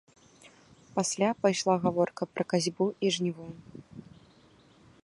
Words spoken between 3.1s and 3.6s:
жніво.